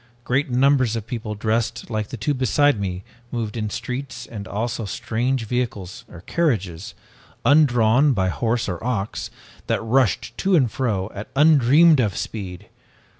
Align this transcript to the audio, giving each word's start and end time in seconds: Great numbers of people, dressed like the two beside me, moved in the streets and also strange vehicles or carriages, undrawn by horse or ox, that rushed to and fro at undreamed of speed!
Great 0.23 0.49
numbers 0.49 0.95
of 0.95 1.05
people, 1.05 1.35
dressed 1.35 1.91
like 1.91 2.07
the 2.07 2.17
two 2.17 2.33
beside 2.33 2.79
me, 2.79 3.03
moved 3.31 3.55
in 3.55 3.67
the 3.67 3.71
streets 3.73 4.25
and 4.25 4.47
also 4.47 4.83
strange 4.83 5.45
vehicles 5.45 6.05
or 6.09 6.21
carriages, 6.21 6.95
undrawn 7.45 8.11
by 8.11 8.27
horse 8.27 8.67
or 8.67 8.83
ox, 8.83 9.29
that 9.67 9.79
rushed 9.83 10.35
to 10.39 10.55
and 10.55 10.71
fro 10.71 11.11
at 11.13 11.29
undreamed 11.35 11.99
of 11.99 12.17
speed! 12.17 12.67